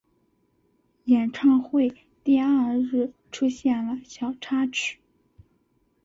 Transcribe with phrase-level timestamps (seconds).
[1.03, 1.93] 演唱会
[2.23, 4.97] 第二日出现了小插曲。